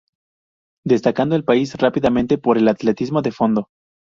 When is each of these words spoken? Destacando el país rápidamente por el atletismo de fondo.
Destacando 0.83 1.35
el 1.35 1.43
país 1.43 1.75
rápidamente 1.75 2.39
por 2.39 2.57
el 2.57 2.67
atletismo 2.69 3.21
de 3.21 3.31
fondo. 3.31 3.69